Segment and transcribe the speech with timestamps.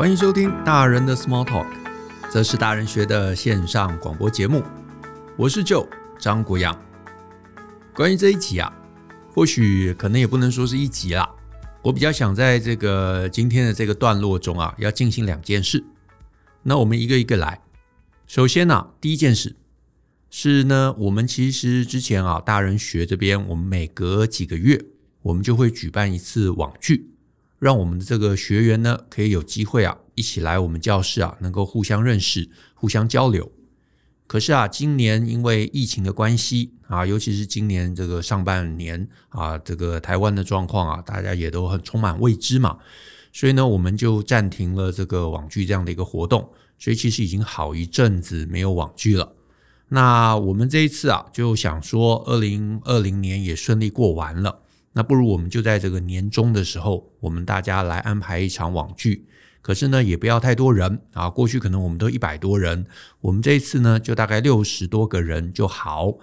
[0.00, 1.66] 欢迎收听大人的 Small Talk，
[2.32, 4.62] 这是大人学的线上广播节目。
[5.36, 5.86] 我是舅
[6.18, 6.74] 张国阳。
[7.94, 8.72] 关于这一集啊，
[9.30, 11.28] 或许可能也不能说是一集啦。
[11.82, 15.84] 我比较想在这个今天的这个段落中啊，要进行两件事。
[16.62, 17.60] 那我们一个一个来。
[18.26, 19.54] 首先呢、第一件事
[20.30, 24.82] 是呢，我们其实之前啊，大人学这边，我们每隔几个月，
[25.20, 27.09] 我们就会举办一次网剧。
[27.60, 33.52] 让我们的这个学员呢，可以有机会啊，一起来我们教室啊，能够互相认识、互相交流。
[34.26, 42.78] 可是啊，今年因为疫情的关系啊，尤其是今年这个上半年啊，这个台湾的状况啊，大家也都很充满未知嘛，
[43.32, 46.50] 所以呢，我们就暂停了这个网剧这样的一个活动。
[46.78, 49.34] 所以其实已经好一阵子没有网剧了。
[49.88, 54.60] 那我们这一次啊，就想说，二零二零年也顺利过完了。
[54.92, 59.26] 那不如我们就在这个年终的时候，我们大家来安排一场网聚。
[59.62, 61.28] 可是呢，也不要太多人啊。
[61.28, 62.86] 过去可能我们都一百多人，
[63.20, 66.14] 我们这一次呢，就大概六十多个人就好。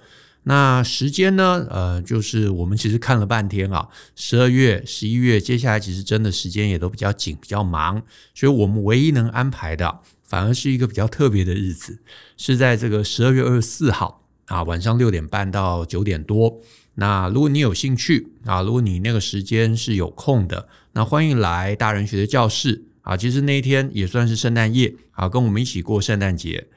[0.44, 8.02] 那时间呢，呃，就是我们其实看了半天啊，十二月、十一月，接下来其实真的时间也都比较紧、比较忙，
[8.34, 12.00] 所以我们唯一能安排的，反而是一个比较特别的日子，
[12.38, 16.59] 是在这个十二月二十四号啊，晚上六点半到九点多。
[16.95, 23.16] 那如果你有兴趣啊，如果你那个时间是有空的，那欢迎来大人学的教室啊。
[23.16, 26.68] 其实那一天也算是圣诞夜啊，跟我们一起过圣诞节。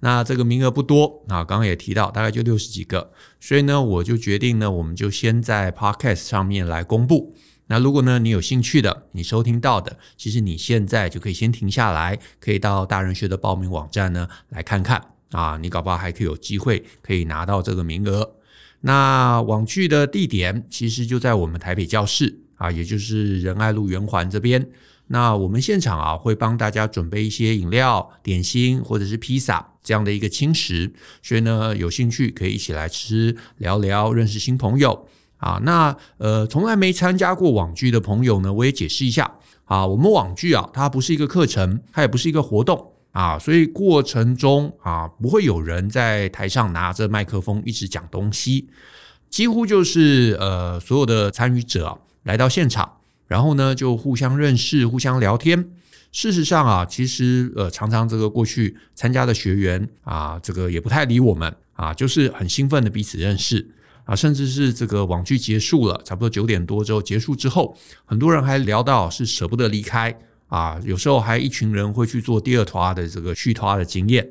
[0.00, 7.34] 那这个名额不多啊，刚刚也提到大概就六十几个，所以呢，我就决定呢，我们就先在 Podcast 上面来公布。
[7.68, 15.02] 那如果呢，你有兴趣的，你收听到的，其实你现在就可以先停下来，可以到大人学的报名网站呢来看看
[15.34, 18.36] 啊，你搞不好还可以有机会可以拿到这个名额。
[18.82, 24.64] 那网聚的地点其实就在我们台北教室啊，也就是仁爱路圆环这边。
[25.08, 35.08] 那我们现场啊会帮大家准备一些饮料、点心或者是披萨这样的一个轻食，所以呢有兴趣可以一起来吃、聊聊、认识新朋友
[35.38, 35.60] 啊。
[35.64, 42.93] 那呃从来没参加过网聚的朋友呢，我也解释一下啊，我们网聚啊它不是一个课程，它也不是一个活动。
[43.14, 48.68] 啊，所以过程中啊，不会有人在台上拿着麦克风一直讲东西，
[49.30, 52.98] 几乎就是呃，所有的参与者，来到现场，
[53.28, 55.70] 然后呢就互相认识、互相聊天。
[56.10, 63.70] 事实上啊，其实呃，常常这个过去参加的学员啊，这个也不太理我们啊，就是很兴奋的彼此认识
[64.06, 70.18] 啊，甚至是这个网剧结束了，差不多九点多之后结束之后，很多人还聊到是舍不得离开。
[70.54, 74.24] 啊，有时候还一群人会去做第二团的这个续团的经验，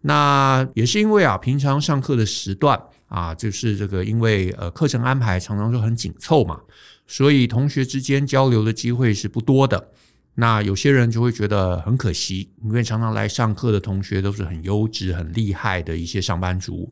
[0.00, 6.58] 那也是因为啊，平常上课的时段啊，就是这个因为呃课程安排常常都很紧凑嘛，
[7.06, 9.90] 所以同学之间交流的机会是不多的。
[10.36, 16.90] 那有些人就会觉得很可惜，因为常常来上课的同学都是很优质、很厉害的一些上班族。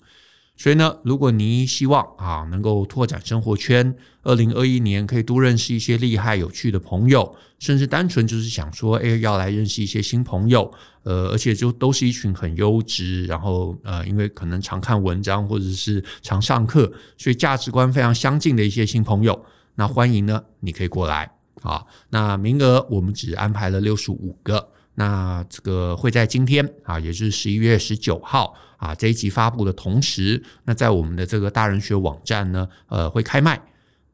[0.58, 10.70] 所以呢，如果你希望啊能够拓展生活圈，二零二一年可以多认识一些厉害有趣的朋友，甚至单纯就是想说，哎，要来认识一些新朋友，
[11.04, 19.44] 呃，而且就都是一群很优质，然后呃，因为可能常看文章或者是常上课，所以价值观非常相近的一些新朋友，
[19.76, 21.30] 那欢迎呢，你可以过来
[21.62, 21.84] 啊。
[22.10, 24.70] 那名额我们只安排了六十五个。
[24.97, 33.61] 那这个会在今天啊，也就是十一月十九号啊，这一集发布的同时，那在我们的这个大人学网站呢，呃，会开卖，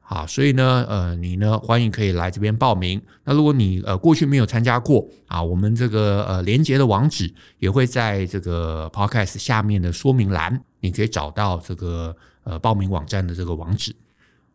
[0.01, 3.01] 好，所以呢，呃，你呢欢迎可以来这边报名。
[3.25, 13.95] 那如果你呃过去没有参加过啊，我们这个呃连接的网址也会在这个 Podcast 下面的说明栏，你可以找到这个呃报名网站的这个网址。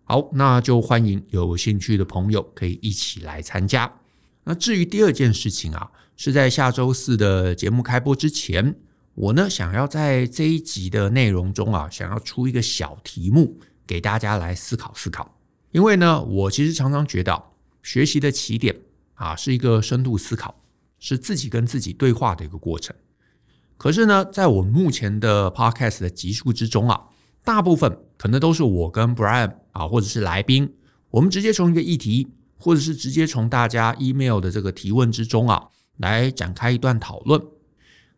[0.04, 3.92] 好，那就欢迎有兴趣的朋友可以一起来参加。
[4.44, 5.90] 那至于第二件事情啊。
[6.22, 8.76] 是在下周四的节目开播之前，
[9.14, 15.38] 我呢想要在这一集的内容中啊，想要出一个小题目给大家来思考思考。
[15.72, 17.44] 因为呢，我其实常常觉得
[17.84, 18.76] 学习的起点
[19.16, 20.64] 啊是一个深度思考，
[21.00, 22.96] 是自己跟自己对话的一个过程。
[23.78, 27.06] 可是呢，在我目前的 Podcast 的集数之中啊，
[27.44, 30.74] 大部分可能都是我跟 Brian 啊，或者是来宾，
[31.12, 32.28] 我们直接从一个议题，
[32.58, 35.68] 或者是直接从大家 email 的这个提问之中啊。
[35.98, 37.42] 来展开一段讨论，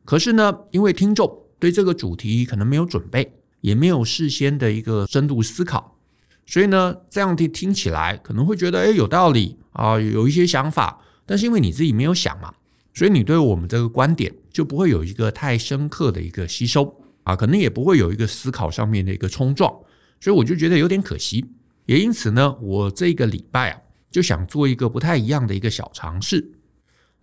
[0.04, 5.98] 可是呢，因为听众对这个主题可能没有准备，也没有事先的一个深度思考，
[6.46, 12.54] 所以呢，这样听听起来可能会觉得，诶，有道理啊，有一些想法，但是因为你自己没有想嘛，
[12.94, 19.72] 所以你对我们这个观点就不会有一个太深刻的一个吸收啊，可能也不会有一个思考上面的一个冲撞，
[20.20, 21.46] 所以我就觉得有点可惜，
[21.86, 26.54] 也因此呢，我这个礼拜啊，就想做一个不太一样的一个小尝试。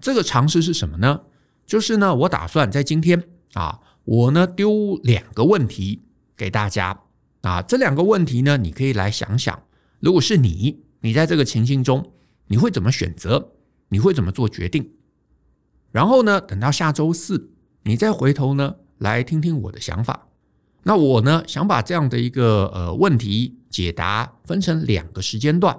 [0.01, 1.21] 这个尝试是什么呢？
[1.69, 3.23] 就是呢，我打算在今天
[3.53, 6.03] 啊，我呢丢两个问题
[6.35, 6.99] 给大家
[7.43, 9.63] 啊，这两个问题呢，你可以来想想，
[10.01, 12.13] 如果是你，你在这个情境中，
[12.47, 13.53] 你会怎么选择？
[13.91, 14.93] 你会怎么做决定？
[15.93, 17.51] 然后呢，等到下周四，
[17.83, 20.29] 你再回头呢来听听我的想法。
[20.85, 25.79] 那我呢想把这样的一个呃问题解答分成两个时间段，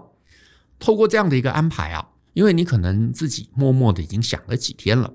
[0.77, 5.13] 透过这样的一个安排啊，因为你可能自己默默的已经想了几天了。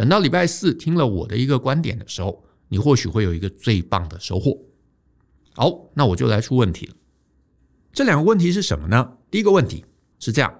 [0.00, 4.58] 等到礼拜四听了我的一个观点的时候，你或许会有一个最棒的收获。
[5.52, 6.94] 好，那我就来出问题了。
[7.92, 9.18] 这两个问题是什么呢？
[9.30, 9.84] 第一个问题
[10.18, 10.54] 是这样：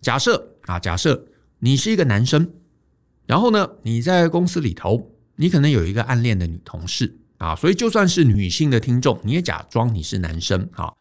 [0.00, 1.28] 假设啊，假设
[1.60, 2.54] 你是一个男生，
[3.24, 10.92] 然后呢，你在公司里头，你可能有一个暗恋的女同事啊，所以就算是女性的听众，你也假装你是男生啊。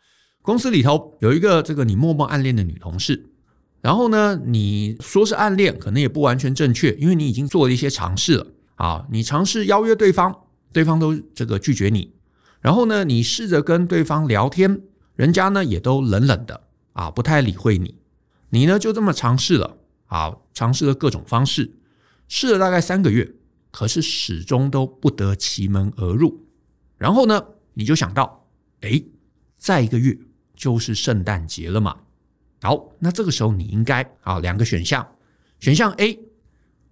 [0.43, 3.30] 公司里头有一个这个你默默暗恋的女同事。
[3.81, 9.07] 然后呢，你说是暗恋，可能也不完全正确，因为你已经做了一些尝试了啊。
[9.11, 12.13] 你尝试邀约对方，对方都这个拒绝你。
[12.59, 14.81] 然后呢，你试着跟对方聊天，
[15.15, 16.61] 人家呢也都冷冷的
[16.93, 17.95] 啊，不太理会你。
[18.51, 21.73] 你呢就这么尝试了啊，尝试了各种方式，
[22.27, 23.33] 试了大概三个月，
[23.71, 26.45] 可是始终都不得其门而入。
[26.97, 27.43] 然后呢，
[27.73, 28.45] 你就想到，
[28.81, 29.05] 诶，
[29.57, 30.15] 再一个月
[30.55, 31.97] 就是圣诞节了嘛。
[32.63, 35.15] 好，那这个时候你应该啊，两个选项，
[35.59, 36.19] 选项 A，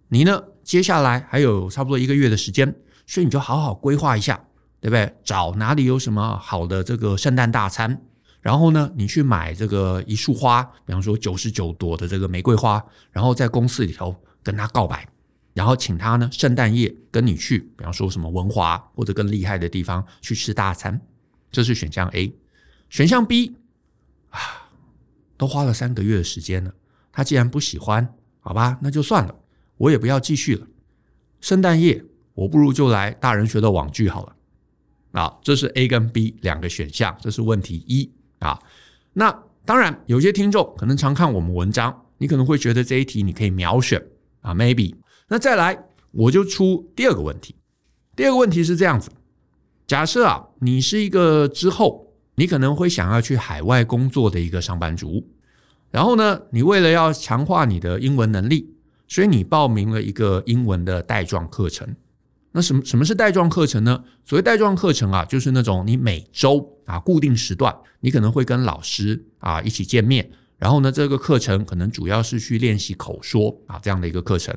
[0.08, 2.76] 你呢接下来还有差不多一个月的时间，
[3.06, 4.44] 所以你就好好规划一下，
[4.82, 5.16] 对不对？
[5.24, 8.02] 找哪里有什么好的这个圣诞大餐，
[8.42, 15.08] 然后呢，你去买这个一束花，比方说九十九朵的这个玫瑰花，然后在公司里头跟他告白，
[15.54, 21.00] 然后请他呢圣诞夜跟你去，比方说什么文华或者更厉害的地方去吃大餐，
[21.52, 22.34] 这是选项 A。
[22.90, 23.56] 选项 B
[24.32, 24.69] 啊。
[25.40, 26.74] 都花了三个月的时间了，
[27.14, 29.34] 他既然不喜欢，好吧，那就算了，
[29.78, 30.68] 我也不要继续了。
[31.40, 32.04] 圣诞夜，
[32.34, 34.36] 我不如就来大人学的网剧好了。
[35.14, 38.62] 啊，这是 A 跟 B 两个选项，这是问题一啊。
[39.14, 39.32] 那
[39.64, 44.06] 当然，有些听众可能常看我们文章，你可能会觉得这一题你可以秒选
[44.42, 44.94] 啊，maybe。
[45.30, 47.56] 那再来，我就出第二个问题。
[48.14, 49.10] 第二个问题是这样子：
[49.88, 52.09] 假设啊，你是一个之后。
[52.40, 55.28] 你可能会想要去海外工作的一个上班族，
[55.92, 58.74] 然后呢，你为了要强化你的英文能力，
[59.10, 61.94] 所以你报名了一个英文的带状课程。
[62.54, 64.06] 那什么什么是带状课程呢？
[64.24, 74.56] 所谓带状课程啊，就是那种你每周啊固定时段，你可能会跟老师啊一起见面，然后呢，这个课程可能主要是去练习口说啊这样的一个课程。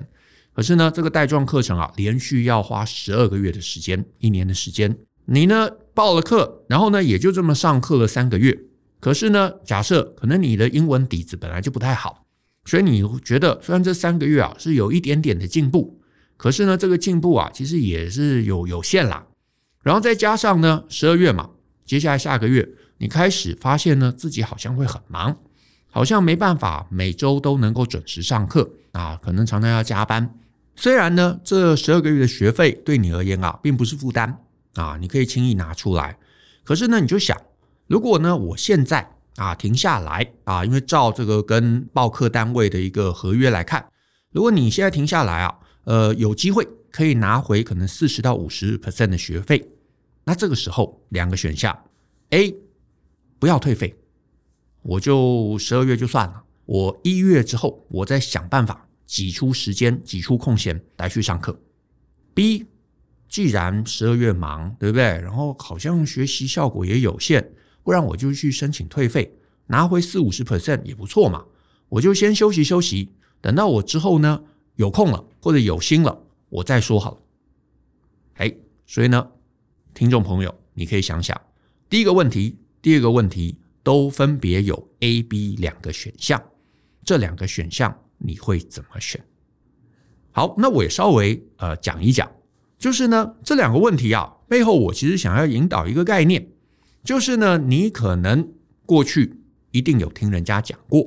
[0.54, 4.96] 可是呢，这个带状课程啊，连续要花十二个月的时间，一年的时间。
[5.24, 8.58] 你呢报了课，然后呢也就这么上课了三个月。
[9.00, 12.24] 可是呢，假设可能你的英文底子本来就不太好，
[12.64, 16.00] 所以你觉得虽然这三个月啊是有一点点的进步，
[16.36, 19.26] 可是呢这个进步啊其实也是有有限啦。
[19.82, 21.50] 然后再加上呢十二月嘛，
[21.84, 22.68] 接下来下个月
[22.98, 25.36] 你开始发现呢自己好像会很忙，
[25.90, 30.38] 好像没办法每周都能够准时上课啊，可能常常要加班。
[30.76, 34.38] 虽然呢这十二个月的学费对你而言啊并不是负担。
[34.74, 36.18] 啊，你可以轻易拿出来。
[36.64, 37.36] 可是呢，你就想，
[37.86, 43.90] 如果呢，我现在啊停下来啊，因为照这个跟报课单位的一个合约来看，
[44.30, 49.68] 如果你现在停下来啊，呃，有机会可以拿回可能四十到五十 percent 的学费。
[50.24, 51.76] 那这个时候，两个选项
[52.30, 52.54] ：A，
[53.38, 53.96] 不要退费，
[54.82, 61.60] 我就十二月就算了，我一月之后，我再想办法挤出时间、挤出空闲来去上课。
[62.34, 62.66] B。
[63.32, 65.04] 既然十二月忙，对不对？
[65.04, 71.46] 然后好像学习效果也有限，不然我就去申请退费，拿回四五十 percent 也不错嘛。
[71.88, 73.10] 我就先休息休息，
[73.40, 74.44] 等到我之后呢
[74.76, 77.20] 有空了或者有心了，我再说好了。
[78.34, 79.26] 哎，所以呢，
[79.94, 81.40] 听众朋友，你可以想想，
[81.88, 86.38] 第一个问题、第二个问题都分别有 A、B 两个选项，
[87.02, 89.24] 这两个选项你会怎么选？
[90.32, 92.30] 好，那我也稍微呃讲一讲。
[92.82, 96.48] 就是呢，这两个问题啊，背后我其实想要引导一个概念，
[97.04, 98.48] 就是呢，你可能
[98.84, 99.36] 过去
[99.70, 101.06] 一定有听人家讲过，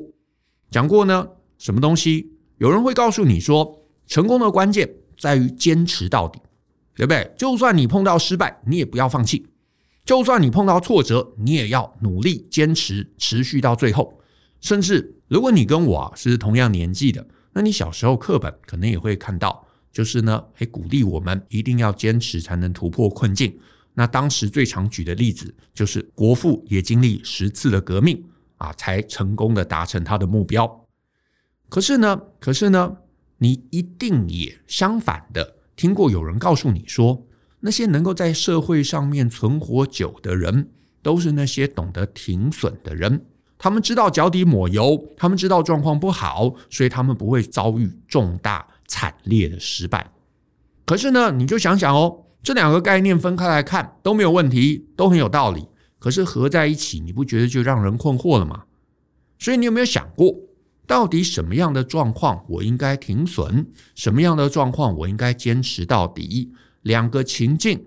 [0.71, 1.27] 讲过呢，
[1.57, 2.31] 什么东西？
[2.59, 4.89] 有人会告诉你说，成功的关键
[5.19, 6.39] 在于坚持到底，
[6.95, 7.33] 对不对？
[7.37, 9.43] 就算你碰到失败，你也不要放弃；
[10.05, 14.21] 就算你碰到挫折，你也要努力坚持，持续到最后。
[14.61, 19.64] 甚至如果你跟我啊是同样年纪的，那你小时候课本可能也会看到。
[19.95, 23.57] 就是呢，诶，鼓励我们一定要坚持，才能突破困境。
[23.93, 28.21] 那当时最常举的例子，就是国父也经历十次的革命
[28.57, 30.85] 啊，才成功的达成他的目标。
[31.69, 32.97] 可是呢，可是呢，
[33.37, 37.25] 你一定也相反的听过有人告诉你说，
[37.61, 40.71] 那些能够在社会上面存活久的人，
[41.01, 43.25] 都是那些懂得停损的人。
[43.57, 50.11] 他们知道脚底抹油，他们知道状况不好，所以他们不会遭遇重大惨烈的失败。
[50.85, 55.67] 可是呢，你就想想哦，这两个概念分开来看都没有问题，都很有道理。
[55.97, 58.65] 可是合在一起，你不觉得就让人困惑了吗？
[59.39, 60.35] 所以你有没有想过，
[60.85, 63.65] 到底什么样的状况我应该停损？
[63.95, 66.51] 什么样的状况我应该坚持到底？
[66.83, 67.83] 两个情境，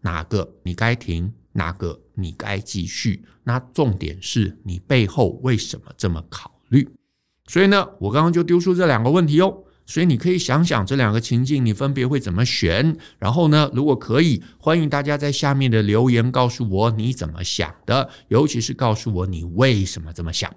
[0.00, 3.24] 哪个你该停，哪个你该继续？
[3.44, 6.88] 那重点是你背后为什么这么考虑？
[7.46, 9.63] 所以呢，我刚刚就丢出这两个问题哦。
[9.86, 12.96] 所以你可以想想这两个情境，你分别会怎么选？
[13.18, 20.50] 然后呢，如果可以，欢迎大家在下面的留言告诉我你怎么想的，尤其是告诉我你为什么这么想。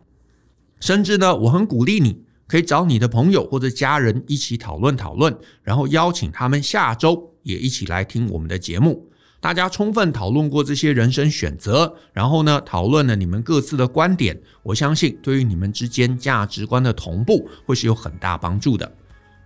[0.80, 9.10] 甚至呢，我很鼓励你可以找你的朋友或者家人一起讨论讨论，然后邀请他们下周也一起来听我们的节目。
[9.42, 18.90] 大家充分讨论过这些人生选择，然后呢，讨论了你们各自的观点，我相信对于你们之间价值观的同步会是有很大帮助的。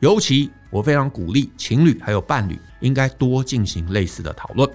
[0.01, 4.67] 尤其我非常鼓励情侣还有伴侣应该多进行类似的讨论。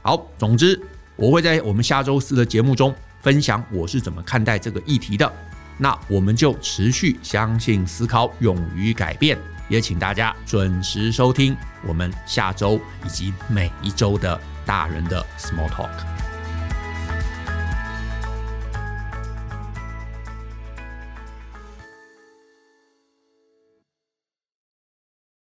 [0.00, 0.80] 好，总之
[1.16, 5.30] 我会在我们下周四的节目中分享我是怎么看待这个议题的。
[5.76, 9.36] 那我们就持续相信、思考、勇于改变，
[9.68, 16.19] 也请大家准时收听我们下周以及每一周的大人的 Small Talk。